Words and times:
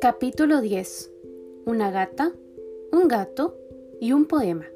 Capítulo 0.00 0.60
10. 0.60 1.10
Una 1.66 1.90
gata, 1.90 2.32
un 2.92 3.08
gato 3.08 3.58
y 4.00 4.12
un 4.12 4.26
poema. 4.26 4.66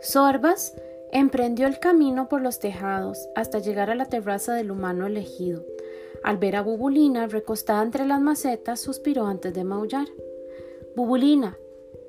Sorbas 0.00 0.74
emprendió 1.12 1.66
el 1.66 1.78
camino 1.78 2.28
por 2.28 2.40
los 2.40 2.58
tejados 2.58 3.28
hasta 3.36 3.60
llegar 3.60 3.90
a 3.90 3.94
la 3.94 4.06
terraza 4.06 4.54
del 4.54 4.70
humano 4.70 5.06
elegido. 5.06 5.64
Al 6.24 6.38
ver 6.38 6.56
a 6.56 6.62
Bubulina 6.62 7.28
recostada 7.28 7.82
entre 7.82 8.06
las 8.06 8.20
macetas, 8.20 8.80
suspiró 8.80 9.26
antes 9.26 9.54
de 9.54 9.62
maullar. 9.62 10.08
Bubulina, 10.96 11.58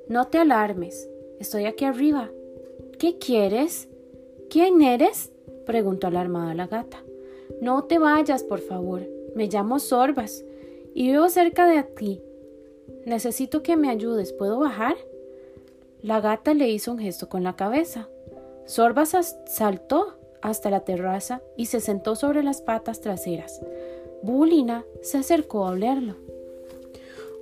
no 0.08 0.26
te 0.28 0.38
alarmes, 0.38 1.08
estoy 1.38 1.66
aquí 1.66 1.84
arriba. 1.84 2.30
¿Qué 2.98 3.18
quieres? 3.18 3.88
¿Quién 4.48 4.82
eres? 4.82 5.32
Preguntó 5.66 6.06
alarmada 6.06 6.54
la 6.54 6.66
gata. 6.66 7.04
No 7.60 7.84
te 7.84 7.98
vayas, 7.98 8.42
por 8.42 8.60
favor. 8.60 9.02
Me 9.34 9.48
llamo 9.48 9.78
Sorbas 9.78 10.44
y 10.94 11.10
vivo 11.10 11.28
cerca 11.28 11.66
de 11.66 11.78
aquí. 11.78 12.22
Necesito 13.04 13.62
que 13.62 13.76
me 13.76 13.90
ayudes. 13.90 14.32
¿Puedo 14.32 14.58
bajar? 14.58 14.96
La 16.00 16.20
gata 16.20 16.54
le 16.54 16.68
hizo 16.68 16.92
un 16.92 16.98
gesto 16.98 17.28
con 17.28 17.42
la 17.42 17.56
cabeza. 17.56 18.08
Sorbas 18.64 19.36
saltó 19.46 20.18
hasta 20.40 20.70
la 20.70 20.80
terraza 20.80 21.42
y 21.56 21.66
se 21.66 21.80
sentó 21.80 22.16
sobre 22.16 22.42
las 22.42 22.62
patas 22.62 23.00
traseras. 23.00 23.60
Bulina 24.22 24.84
se 25.02 25.18
acercó 25.18 25.66
a 25.66 25.70
olerlo. 25.70 26.14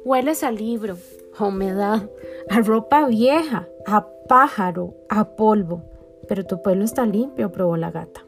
Hueles 0.05 0.43
a 0.43 0.51
libro, 0.51 0.99
a 1.39 1.47
humedad, 1.47 2.11
a 2.51 2.61
ropa 2.61 3.07
vieja, 3.07 3.69
a 3.87 4.07
pájaro, 4.29 4.95
a 5.09 5.37
polvo. 5.37 5.83
Pero 6.29 6.45
tu 6.45 6.63
pelo 6.63 6.85
está 6.85 7.07
limpio, 7.07 7.53
probó 7.53 7.77
la 7.77 7.91
gata. 7.91 8.25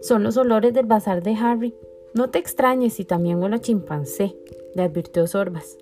Son 0.00 0.22
los 0.22 0.36
olores 0.36 0.72
del 0.74 0.86
bazar 0.86 1.22
de 1.22 1.34
Harry. 1.34 1.74
No 2.14 2.30
te 2.30 2.38
extrañes 2.38 2.94
si 2.94 3.04
también 3.04 3.42
huele 3.42 3.56
a 3.56 3.60
chimpancé, 3.60 4.36
le 4.74 4.82
advirtió 4.82 5.26
Sorbas. 5.26 5.76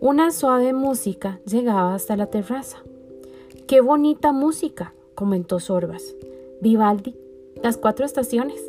Una 0.00 0.30
suave 0.32 0.72
música 0.72 1.40
llegaba 1.46 1.94
hasta 1.94 2.16
la 2.16 2.26
terraza. 2.26 2.82
Qué 3.66 3.80
bonita 3.80 4.32
música, 4.32 4.94
comentó 5.14 5.60
Sorbas. 5.60 6.14
Vivaldi, 6.60 7.16
las 7.62 7.76
cuatro 7.76 8.04
estaciones. 8.04 8.60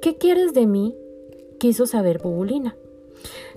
¿Qué 0.00 0.16
quieres 0.16 0.54
de 0.54 0.66
mí? 0.66 0.96
quiso 1.58 1.86
saber 1.86 2.20
Bubulina. 2.22 2.76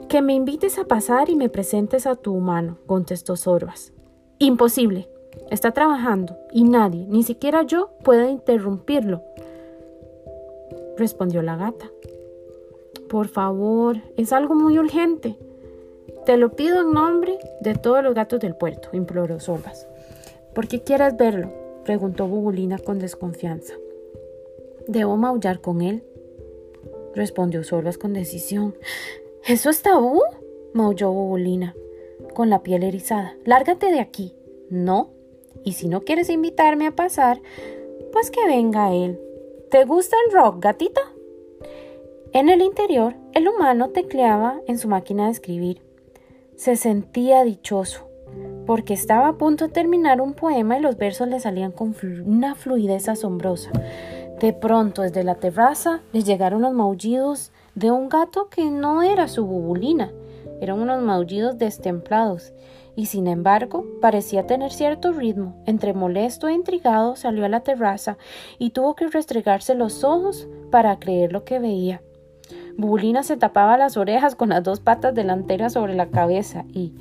Que 0.08 0.22
me 0.22 0.34
invites 0.34 0.78
a 0.80 0.86
pasar 0.86 1.30
y 1.30 1.36
me 1.36 1.50
presentes 1.50 2.08
a 2.08 2.16
tu 2.16 2.34
humano, 2.34 2.78
contestó 2.86 3.36
Sorbas. 3.36 3.94
Imposible. 4.40 5.10
Está 5.50 5.72
trabajando 5.72 6.38
y 6.52 6.64
nadie, 6.64 7.06
ni 7.08 7.24
siquiera 7.24 7.64
yo, 7.64 7.92
puede 8.04 8.30
interrumpirlo, 8.30 9.24
respondió 10.98 11.42
la 11.42 11.56
gata. 11.56 11.90
Por 13.10 13.28
favor, 13.28 13.98
es 14.18 14.34
algo 14.34 14.56
muy 14.56 14.78
urgente. 14.78 15.38
Te 16.26 16.36
lo 16.36 16.52
pido 16.52 16.82
en 16.82 16.92
nombre 16.92 17.38
de 17.62 17.76
todos 17.76 18.04
los 18.04 18.14
gatos 18.14 18.40
del 18.42 18.56
puerto, 18.56 18.90
imploró 18.92 19.40
Sorbas. 19.40 19.88
¿Por 20.54 20.68
qué 20.68 20.82
quieres 20.82 21.16
verlo? 21.16 21.52
preguntó 21.86 22.28
Bubulina 22.28 22.78
con 22.80 23.00
desconfianza. 23.00 23.76
¿Debo 24.88 25.16
maullar 25.16 25.62
con 25.62 25.82
él? 25.82 26.04
respondió 27.16 27.64
Sorbas 27.64 27.98
con 27.98 28.14
decisión. 28.14 28.76
¿Eso 29.46 29.70
es 29.70 29.82
tabú? 29.82 30.22
maulló 30.74 31.12
Bubulina, 31.12 31.76
con 32.34 32.50
la 32.50 32.62
piel 32.62 32.84
erizada. 32.84 33.38
Lárgate 33.46 33.92
de 33.92 34.02
aquí. 34.02 34.34
No. 34.70 35.17
Y 35.64 35.74
si 35.74 35.88
no 35.88 36.02
quieres 36.02 36.30
invitarme 36.30 36.88
a 36.88 36.96
pasar, 36.96 37.42
pues 38.12 38.32
que 38.32 38.46
venga 38.48 38.94
él. 38.94 39.20
¿Te 39.70 39.84
gusta 39.86 40.16
el 40.26 40.34
rock, 40.34 40.64
gatita? 40.64 41.02
En 42.34 42.50
el 42.50 42.62
interior, 42.62 43.16
el 43.34 43.48
humano 43.48 43.90
tecleaba 43.90 44.62
en 44.68 44.78
su 44.78 44.88
máquina 44.88 45.26
de 45.26 45.32
escribir. 45.32 45.82
Se 46.56 46.76
sentía 46.76 47.44
dichoso, 47.44 48.08
porque 48.66 48.94
estaba 48.94 49.30
a 49.30 49.38
punto 49.38 49.68
de 49.68 49.74
terminar 49.74 50.22
un 50.22 50.34
poema 50.34 50.78
y 50.78 50.82
los 50.82 50.98
versos 50.98 51.28
le 51.28 51.40
salían 51.40 51.72
con 51.72 51.96
una 52.26 52.56
fluidez 52.56 53.10
asombrosa. 53.10 53.72
De 54.40 54.54
pronto, 54.54 55.02
desde 55.02 55.24
la 55.24 55.36
terraza, 55.36 56.02
le 56.14 56.24
llegaron 56.24 56.62
los 56.62 56.74
maullidos 56.74 57.52
de 57.76 57.92
un 57.92 58.10
gato 58.10 58.50
que 58.50 58.66
no 58.70 59.04
era 59.04 59.28
su 59.28 59.46
bubulina, 59.46 60.12
eran 60.60 60.80
unos 60.80 61.02
maullidos 61.02 61.58
destemplados, 61.58 62.54
y 62.98 63.06
sin 63.06 63.28
embargo 63.28 63.86
parecía 64.02 64.48
tener 64.48 64.74
cierto 64.74 65.14
ritmo. 65.14 65.56
Entre 65.68 65.94
molesto 65.94 66.48
e 66.48 66.54
intrigado 66.54 67.16
salió 67.16 67.46
a 67.46 67.50
la 67.50 67.60
terraza 67.60 68.18
y 68.58 68.72
tuvo 68.72 68.96
que 68.96 69.08
restregarse 69.08 69.76
los 69.76 70.04
ojos 70.04 70.48
para 70.72 70.98
creer 70.98 71.32
lo 71.32 71.46
que 71.46 71.60
veía. 71.60 72.02
Bubulina 72.76 73.22
se 73.22 73.38
tapaba 73.38 73.78
las 73.78 73.98
orejas 73.98 74.36
con 74.36 74.50
las 74.50 74.64
dos 74.64 74.80
patas 74.80 75.14
delanteras 75.14 75.74
sobre 75.74 75.94
la 75.94 76.08
cabeza 76.08 76.66
y, 76.74 76.96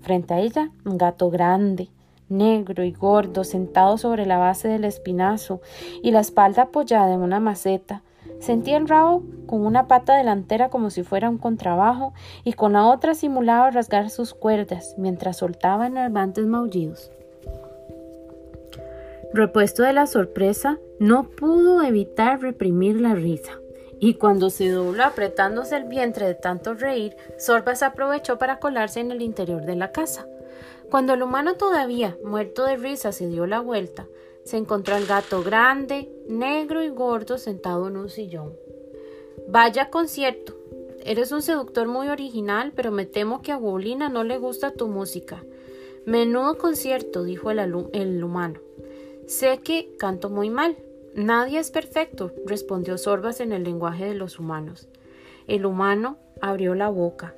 frente 0.00 0.32
a 0.32 0.40
ella, 0.40 0.70
un 0.86 0.96
gato 0.96 1.28
grande, 1.28 1.90
negro 2.30 2.82
y 2.82 2.92
gordo, 2.92 3.44
sentado 3.44 3.98
sobre 3.98 4.24
la 4.24 4.38
base 4.38 4.68
del 4.68 4.86
espinazo 4.86 5.60
y 6.02 6.12
la 6.12 6.20
espalda 6.20 6.62
apoyada 6.62 7.12
en 7.12 7.20
una 7.20 7.40
maceta. 7.40 8.02
Sentía 8.42 8.76
el 8.76 8.88
rabo 8.88 9.22
con 9.46 9.64
una 9.64 9.86
pata 9.86 10.16
delantera 10.16 10.68
como 10.68 10.90
si 10.90 11.04
fuera 11.04 11.30
un 11.30 11.38
contrabajo 11.38 12.12
y 12.42 12.54
con 12.54 12.72
la 12.72 12.86
otra 12.86 13.14
simulaba 13.14 13.70
rasgar 13.70 14.10
sus 14.10 14.34
cuerdas 14.34 14.96
mientras 14.98 15.36
soltaba 15.36 15.86
enervantes 15.86 16.44
maullidos. 16.46 17.12
Repuesto 19.32 19.84
de 19.84 19.92
la 19.92 20.08
sorpresa, 20.08 20.78
no 20.98 21.22
pudo 21.22 21.82
evitar 21.82 22.42
reprimir 22.42 23.00
la 23.00 23.14
risa 23.14 23.52
y 24.00 24.14
cuando 24.14 24.50
se 24.50 24.68
dobló 24.68 25.04
apretándose 25.04 25.76
el 25.76 25.84
vientre 25.84 26.26
de 26.26 26.34
tanto 26.34 26.74
reír, 26.74 27.14
Sorbas 27.38 27.84
aprovechó 27.84 28.36
para 28.36 28.58
colarse 28.58 28.98
en 28.98 29.12
el 29.12 29.22
interior 29.22 29.64
de 29.64 29.76
la 29.76 29.92
casa. 29.92 30.26
Cuando 30.90 31.14
el 31.14 31.22
humano 31.22 31.54
todavía, 31.54 32.16
muerto 32.24 32.64
de 32.64 32.76
risa, 32.76 33.12
se 33.12 33.28
dio 33.28 33.46
la 33.46 33.60
vuelta, 33.60 34.08
se 34.44 34.56
encontró 34.56 34.94
al 34.94 35.06
gato 35.06 35.42
grande, 35.42 36.10
negro 36.28 36.82
y 36.82 36.88
gordo 36.88 37.38
sentado 37.38 37.88
en 37.88 37.96
un 37.96 38.08
sillón. 38.08 38.54
Vaya 39.48 39.90
concierto. 39.90 40.56
Eres 41.04 41.32
un 41.32 41.42
seductor 41.42 41.88
muy 41.88 42.08
original, 42.08 42.72
pero 42.74 42.92
me 42.92 43.06
temo 43.06 43.42
que 43.42 43.52
a 43.52 43.56
Bolina 43.56 44.08
no 44.08 44.24
le 44.24 44.38
gusta 44.38 44.72
tu 44.72 44.88
música. 44.88 45.42
Menudo 46.06 46.58
concierto, 46.58 47.24
dijo 47.24 47.50
el, 47.50 47.58
el 47.92 48.22
humano. 48.22 48.60
Sé 49.26 49.58
que 49.58 49.94
canto 49.98 50.30
muy 50.30 50.50
mal, 50.50 50.76
Nadie 51.14 51.58
es 51.58 51.70
perfecto, 51.70 52.32
respondió 52.46 52.96
Sorbas 52.96 53.40
en 53.40 53.52
el 53.52 53.64
lenguaje 53.64 54.06
de 54.06 54.14
los 54.14 54.38
humanos. 54.38 54.88
El 55.46 55.66
humano 55.66 56.16
abrió 56.40 56.74
la 56.74 56.88
boca, 56.88 57.34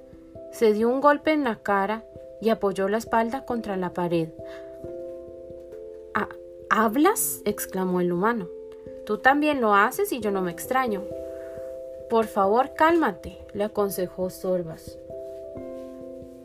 se 0.52 0.72
dio 0.72 0.88
un 0.88 1.00
golpe 1.00 1.32
en 1.32 1.42
la 1.42 1.56
cara 1.56 2.04
y 2.40 2.50
apoyó 2.50 2.88
la 2.88 2.98
espalda 2.98 3.44
contra 3.44 3.76
la 3.76 3.92
pared. 3.92 4.28
¿Hablas? 6.76 7.40
exclamó 7.44 8.00
el 8.00 8.10
humano. 8.10 8.48
Tú 9.06 9.18
también 9.18 9.60
lo 9.60 9.76
haces 9.76 10.10
y 10.10 10.18
yo 10.18 10.32
no 10.32 10.42
me 10.42 10.50
extraño. 10.50 11.04
Por 12.10 12.26
favor, 12.26 12.74
cálmate, 12.74 13.38
le 13.52 13.62
aconsejó 13.62 14.28
Sorbas. 14.28 14.98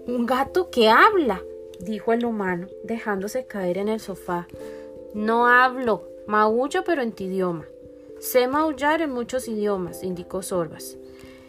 Un 0.05 0.27
gato 0.27 0.69
que 0.69 0.87
habla, 0.87 1.41
dijo 1.79 2.13
el 2.13 2.25
humano, 2.25 2.67
dejándose 2.83 3.47
caer 3.47 3.79
en 3.79 3.89
el 3.89 3.99
sofá. 3.99 4.47
No 5.15 5.47
hablo, 5.47 6.03
Maullo 6.27 6.83
pero 6.83 7.01
en 7.01 7.13
tu 7.13 7.23
idioma. 7.23 7.65
Sé 8.19 8.47
maullar 8.47 9.01
en 9.01 9.09
muchos 9.09 9.47
idiomas, 9.47 10.03
indicó 10.03 10.43
Sorbas. 10.43 10.95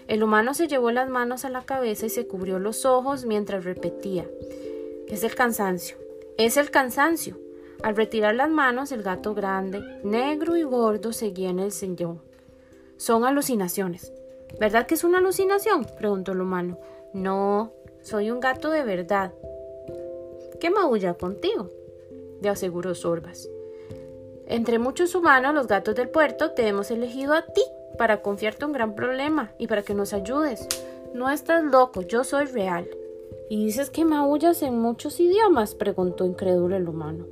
El 0.09 0.23
humano 0.23 0.55
se 0.55 0.69
llevó 0.69 0.91
las 0.91 1.11
manos 1.11 1.45
a 1.45 1.51
la 1.51 1.67
cabeza 1.67 2.07
y 2.07 2.09
se 2.09 2.27
cubrió 2.27 2.59
los 2.59 2.87
ojos 2.87 3.27
mientras 3.27 3.67
repetía. 3.67 4.27
Es 5.07 5.23
el 5.23 5.35
cansancio. 5.35 5.99
Es 6.39 6.57
el 6.57 6.71
cansancio. 6.71 7.37
Al 7.83 7.97
retirar 7.97 8.35
las 8.35 8.51
manos, 8.51 8.93
el 8.93 9.03
gato 9.03 9.35
grande, 9.35 9.83
negro 10.05 10.57
y 10.57 10.63
gordo, 10.63 11.13
seguía 11.13 11.49
en 11.49 11.59
el 11.59 11.73
sillón. 11.73 12.21
Son 12.97 13.25
alucinaciones. 13.25 14.13
¿Verdad 14.59 14.87
que 14.87 14.95
es 14.95 15.05
una 15.05 15.19
alucinación? 15.19 15.87
preguntó 15.97 16.33
el 16.33 16.43
humano. 16.43 16.79
No, 17.15 17.73
soy 18.03 18.31
un 18.31 18.41
gato 18.41 18.71
de 18.71 18.85
verdad. 18.85 19.33
¿Qué 20.61 20.71
maulla 20.71 21.15
contigo? 21.15 21.71
le 22.43 22.49
aseguró 22.49 22.95
Sorbas. 22.95 23.49
Entre 24.47 24.79
muchos 24.79 25.15
humanos, 25.15 25.55
los 25.55 25.67
gatos 25.67 25.95
del 25.95 26.09
puerto, 26.09 26.51
te 26.51 26.67
hemos 26.67 26.91
elegido 26.91 27.35
a 27.35 27.47
ti 27.47 27.63
para 27.97 28.21
confiarte 28.21 28.65
un 28.65 28.73
gran 28.73 28.95
problema 28.95 29.53
y 29.59 29.69
para 29.69 29.83
que 29.83 29.95
nos 29.95 30.13
ayudes. 30.13 30.67
No 31.15 31.31
estás 31.31 31.65
loco, 31.65 32.03
yo 32.03 32.25
soy 32.25 32.47
real. 32.47 32.89
¿Y 33.49 33.65
dices 33.65 33.91
que 33.91 34.05
maullas 34.05 34.63
en 34.63 34.79
muchos 34.79 35.21
idiomas? 35.21 35.75
preguntó 35.75 36.25
incrédulo 36.25 36.77
el 36.77 36.89
humano. 36.89 37.27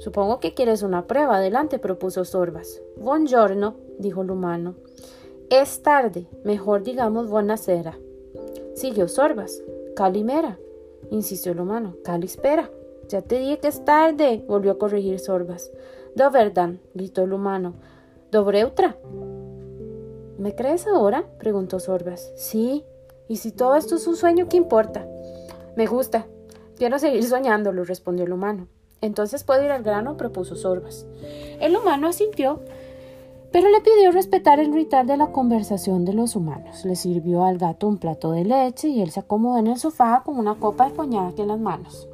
Supongo 0.00 0.40
que 0.40 0.54
quieres 0.54 0.82
una 0.82 1.06
prueba. 1.06 1.36
Adelante, 1.36 1.78
propuso 1.78 2.24
Sorbas. 2.24 2.80
Buongiorno, 2.96 3.76
dijo 3.98 4.22
el 4.22 4.30
humano. 4.30 4.74
Es 5.50 5.82
tarde, 5.82 6.26
mejor 6.42 6.82
digamos 6.82 7.28
buenasera. 7.28 7.98
Siguió 8.74 9.08
Sorbas. 9.08 9.62
Calimera, 9.94 10.58
insistió 11.10 11.52
el 11.52 11.60
humano. 11.60 11.96
Calispera. 12.02 12.70
Ya 13.08 13.20
te 13.20 13.38
dije 13.38 13.58
que 13.58 13.68
es 13.68 13.84
tarde, 13.84 14.42
volvió 14.48 14.72
a 14.72 14.78
corregir 14.78 15.18
Sorbas. 15.18 15.70
Doverdan, 16.14 16.80
gritó 16.94 17.24
el 17.24 17.34
humano. 17.34 17.74
Dobreutra. 18.30 18.96
¿Me 20.38 20.54
crees 20.54 20.86
ahora? 20.86 21.26
preguntó 21.38 21.78
Sorbas. 21.78 22.32
Sí. 22.36 22.86
¿Y 23.28 23.36
si 23.36 23.52
todo 23.52 23.76
esto 23.76 23.96
es 23.96 24.06
un 24.06 24.16
sueño, 24.16 24.48
qué 24.48 24.56
importa? 24.56 25.06
Me 25.76 25.86
gusta. 25.86 26.26
Quiero 26.76 26.98
seguir 26.98 27.24
soñándolo, 27.24 27.84
respondió 27.84 28.24
el 28.24 28.32
humano. 28.32 28.66
Entonces 29.00 29.44
puedo 29.44 29.64
ir 29.64 29.70
al 29.70 29.82
grano, 29.82 30.16
propuso 30.16 30.56
Sorbas. 30.56 31.06
El 31.60 31.76
humano 31.76 32.08
asintió, 32.08 32.60
pero 33.52 33.68
le 33.68 33.80
pidió 33.80 34.12
respetar 34.12 34.60
el 34.60 34.72
ritual 34.72 35.06
de 35.06 35.16
la 35.16 35.32
conversación 35.32 36.04
de 36.04 36.12
los 36.12 36.36
humanos. 36.36 36.84
Le 36.84 36.96
sirvió 36.96 37.44
al 37.44 37.58
gato 37.58 37.88
un 37.88 37.98
plato 37.98 38.30
de 38.32 38.44
leche 38.44 38.88
y 38.88 39.00
él 39.00 39.10
se 39.10 39.20
acomodó 39.20 39.58
en 39.58 39.66
el 39.66 39.78
sofá 39.78 40.22
con 40.24 40.38
una 40.38 40.54
copa 40.54 40.88
de 40.88 40.94
coñac 40.94 41.38
en 41.38 41.48
las 41.48 41.58
manos. 41.58 42.08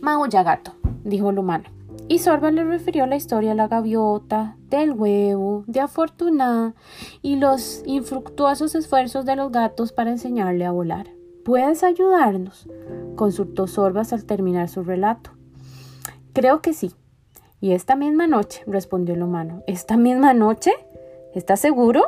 Maulla 0.00 0.42
gato, 0.42 0.72
dijo 1.04 1.30
el 1.30 1.38
humano. 1.38 1.64
Y 2.06 2.20
Sorba 2.20 2.50
le 2.50 2.64
refirió 2.64 3.06
la 3.06 3.16
historia 3.16 3.50
de 3.50 3.56
la 3.56 3.68
gaviota, 3.68 4.56
del 4.70 4.92
huevo, 4.92 5.64
de 5.66 5.80
Afortunada 5.80 6.74
y 7.20 7.36
los 7.36 7.82
infructuosos 7.84 8.74
esfuerzos 8.74 9.26
de 9.26 9.36
los 9.36 9.52
gatos 9.52 9.92
para 9.92 10.10
enseñarle 10.10 10.64
a 10.64 10.70
volar. 10.70 11.17
¿Puedes 11.48 11.82
ayudarnos? 11.82 12.68
consultó 13.16 13.66
Sorbas 13.66 14.12
al 14.12 14.26
terminar 14.26 14.68
su 14.68 14.82
relato. 14.82 15.30
Creo 16.34 16.60
que 16.60 16.74
sí. 16.74 16.92
Y 17.58 17.72
esta 17.72 17.96
misma 17.96 18.26
noche, 18.26 18.62
respondió 18.66 19.14
el 19.14 19.22
humano. 19.22 19.62
¿Esta 19.66 19.96
misma 19.96 20.34
noche? 20.34 20.72
¿Estás 21.34 21.60
seguro? 21.60 22.02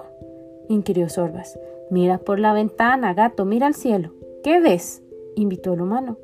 inquirió 0.69 1.09
Sorbas. 1.09 1.59
Mira 1.89 2.19
por 2.19 2.39
la 2.39 2.53
ventana, 2.53 3.15
gato, 3.15 3.47
mira 3.47 3.67
al 3.67 3.73
cielo. 3.73 4.13
¿Qué 4.45 4.61
ves? 4.61 5.03
invitó 5.37 5.73
el 5.73 5.81
humano. 5.81 6.19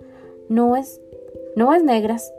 No 0.51 0.77
es, 0.77 1.01
no 1.57 1.73
es 1.73 1.83
negras, 1.83 2.35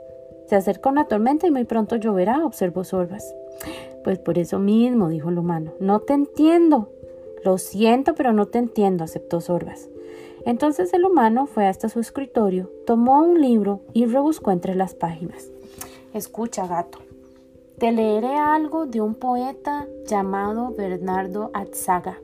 se 0.46 0.54
acerca 0.54 0.90
una 0.90 1.06
tormenta 1.06 1.48
y 1.48 1.50
muy 1.50 1.64
pronto 1.64 1.96
lloverá, 1.96 2.46
observó 2.46 2.84
Sorbas. 2.84 3.34
Pues 4.04 4.20
por 4.20 4.38
eso 4.38 4.60
mismo, 4.60 5.08
dijo 5.08 5.30
el 5.30 5.38
humano. 5.38 5.72
No 5.80 5.98
te 5.98 6.12
entiendo. 6.12 6.92
Lo 7.42 7.58
siento, 7.58 8.14
pero 8.14 8.32
no 8.32 8.46
te 8.46 8.58
entiendo, 8.58 9.02
aceptó 9.02 9.40
Sorbas. 9.40 9.88
Entonces 10.48 10.94
el 10.94 11.04
humano 11.04 11.44
fue 11.44 11.66
hasta 11.66 11.90
su 11.90 12.00
escritorio, 12.00 12.70
tomó 12.86 13.20
un 13.20 13.38
libro 13.38 13.82
y 13.92 14.06
rebuscó 14.06 14.50
entre 14.50 14.74
las 14.74 14.94
páginas. 14.94 15.50
Escucha, 16.14 16.66
gato. 16.66 17.00
Te 17.76 17.92
leeré 17.92 18.34
algo 18.34 18.86
de 18.86 19.02
un 19.02 19.14
poeta 19.14 19.86
llamado 20.06 20.74
Bernardo 20.74 21.50
Atzaga, 21.52 22.16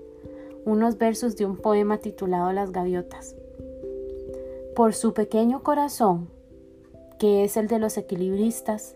unos 0.65 0.97
versos 0.97 1.37
de 1.37 1.45
un 1.45 1.59
poema 1.59 1.99
titulado 1.99 2.51
Las 2.53 2.73
gaviotas. 2.73 3.37
Por 4.75 4.95
su 4.95 5.13
pequeño 5.13 5.63
corazón, 5.63 6.31
que 7.19 7.45
es 7.45 7.59
el 7.59 7.69
de 7.69 7.79
los 7.79 7.99
equilibristas, 7.99 8.95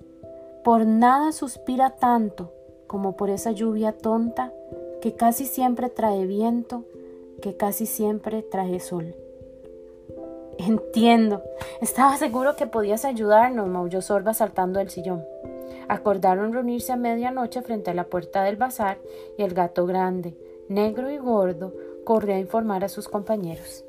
por 0.64 0.86
nada 0.86 1.32
suspira 1.32 1.96
tanto 1.96 2.50
como 2.86 3.14
por 3.14 3.28
esa 3.28 3.50
lluvia 3.52 3.92
tonta 3.92 4.54
que 5.02 5.12
casi 5.12 5.44
siempre 5.44 5.90
trae 5.90 6.24
viento, 6.24 6.86
que 7.42 7.56
casi 7.56 7.86
siempre 7.86 8.42
trae 8.42 8.80
sol. 8.80 9.14
Entiendo. 10.58 11.42
Estaba 11.80 12.16
seguro 12.16 12.56
que 12.56 12.66
podías 12.66 13.04
ayudarnos, 13.04 13.68
maulló 13.68 14.02
Sorba 14.02 14.34
saltando 14.34 14.80
del 14.80 14.90
sillón. 14.90 15.24
Acordaron 15.88 16.52
reunirse 16.52 16.92
a 16.92 16.96
medianoche 16.96 17.62
frente 17.62 17.92
a 17.92 17.94
la 17.94 18.04
puerta 18.04 18.42
del 18.42 18.56
bazar 18.56 18.98
y 19.38 19.42
el 19.42 19.54
gato 19.54 19.86
grande, 19.86 20.36
negro 20.68 21.10
y 21.10 21.18
gordo, 21.18 21.72
corrió 22.04 22.34
a 22.34 22.38
informar 22.38 22.84
a 22.84 22.88
sus 22.88 23.08
compañeros. 23.08 23.84